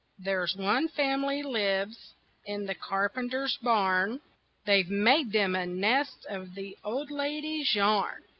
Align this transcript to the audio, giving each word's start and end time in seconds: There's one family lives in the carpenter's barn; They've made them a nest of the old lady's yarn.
There's 0.17 0.55
one 0.55 0.87
family 0.87 1.43
lives 1.43 2.15
in 2.43 2.65
the 2.65 2.73
carpenter's 2.73 3.57
barn; 3.61 4.19
They've 4.65 4.89
made 4.89 5.31
them 5.31 5.53
a 5.55 5.67
nest 5.67 6.25
of 6.27 6.55
the 6.55 6.75
old 6.83 7.11
lady's 7.11 7.75
yarn. 7.75 8.23